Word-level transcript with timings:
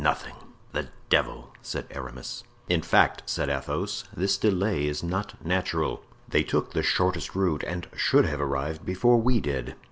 "Nothing." 0.03 0.33
"The 0.71 0.89
devil!" 1.11 1.53
said 1.61 1.85
Aramis. 1.91 2.43
"In 2.67 2.81
fact," 2.81 3.21
said 3.27 3.49
Athos, 3.51 4.03
"this 4.17 4.35
delay 4.39 4.87
is 4.87 5.03
not 5.03 5.35
natural; 5.45 6.01
they 6.27 6.41
took 6.41 6.71
the 6.73 6.81
shortest 6.81 7.35
route 7.35 7.61
and 7.67 7.87
should 7.95 8.25
have 8.25 8.41
arrived 8.41 8.83
before 8.83 9.21
we 9.21 9.39
did." 9.39 9.75